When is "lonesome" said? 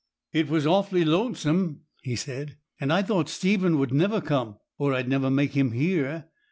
1.05-1.81